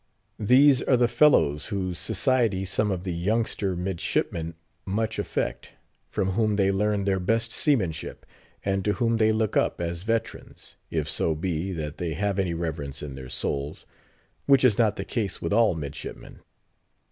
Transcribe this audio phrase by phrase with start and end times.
[0.39, 5.73] These are the fellows whose society some of the youngster midshipmen much affect;
[6.09, 8.25] from whom they learn their best seamanship;
[8.65, 12.55] and to whom they look up as veterans; if so be, that they have any
[12.55, 13.85] reverence in their souls,
[14.47, 16.39] which is not the case with all midshipmen.